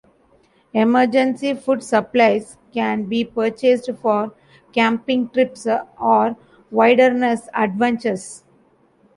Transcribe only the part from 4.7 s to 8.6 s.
camping trips or wilderness adventures.